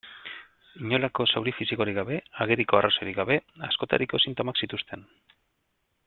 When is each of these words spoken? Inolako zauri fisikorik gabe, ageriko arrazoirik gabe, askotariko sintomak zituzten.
Inolako 0.83 1.25
zauri 1.33 1.51
fisikorik 1.57 1.97
gabe, 1.99 2.17
ageriko 2.45 2.79
arrazoirik 2.81 3.19
gabe, 3.23 3.37
askotariko 3.71 4.23
sintomak 4.29 4.63
zituzten. 4.65 5.05